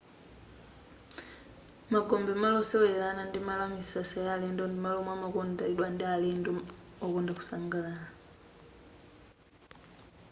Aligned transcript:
magombe 1.93 2.31
malo 2.41 2.57
osewelera 2.63 3.05
ana 3.11 3.23
ndi 3.29 3.39
malo 3.47 3.61
amisasa 3.65 4.15
ya 4.25 4.31
alendo 4.35 4.63
ndi 4.67 4.77
malo 4.83 4.97
omwe 5.01 5.13
amakondedwa 5.15 5.85
ndi 5.91 6.03
alendo 6.13 6.51
okonda 7.05 7.31
kusangalala 7.37 8.05